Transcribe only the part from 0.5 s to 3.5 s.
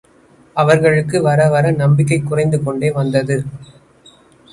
அவர்களுக்கு வர வர நம்பிக்கை குறைந்து கொண்டே வந்தது.